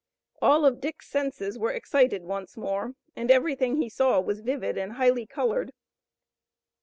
All 0.41 0.65
of 0.65 0.81
Dick's 0.81 1.07
senses 1.11 1.59
were 1.59 1.71
excited 1.71 2.23
once 2.23 2.57
more, 2.57 2.95
and 3.15 3.29
everything 3.29 3.75
he 3.79 3.87
saw 3.87 4.19
was 4.19 4.39
vivid 4.41 4.75
and 4.75 4.93
highly 4.93 5.27
colored. 5.27 5.73